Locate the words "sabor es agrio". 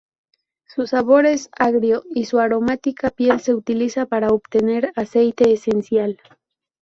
0.87-2.03